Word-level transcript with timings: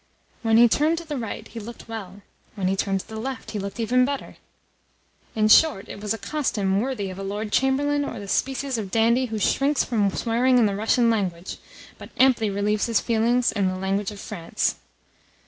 When 0.41 0.57
he 0.57 0.67
turned 0.67 0.97
to 0.97 1.05
the 1.05 1.15
right 1.19 1.47
he 1.47 1.59
looked 1.59 1.87
well: 1.87 2.23
when 2.55 2.67
he 2.67 2.75
turned 2.75 3.01
to 3.01 3.07
the 3.07 3.19
left 3.19 3.51
he 3.51 3.59
looked 3.59 3.79
even 3.79 4.03
better. 4.03 4.37
In 5.35 5.47
short, 5.47 5.87
it 5.87 6.01
was 6.01 6.11
a 6.11 6.17
costume 6.17 6.81
worthy 6.81 7.11
of 7.11 7.19
a 7.19 7.23
Lord 7.23 7.51
Chamberlain 7.51 8.03
or 8.03 8.19
the 8.19 8.27
species 8.27 8.79
of 8.79 8.89
dandy 8.89 9.27
who 9.27 9.37
shrinks 9.37 9.83
from 9.83 10.09
swearing 10.09 10.57
in 10.57 10.65
the 10.65 10.75
Russian 10.75 11.11
language, 11.11 11.57
but 11.99 12.09
amply 12.17 12.49
relieves 12.49 12.87
his 12.87 12.99
feelings 12.99 13.51
in 13.51 13.67
the 13.67 13.77
language 13.77 14.09
of 14.09 14.19
France. 14.19 14.77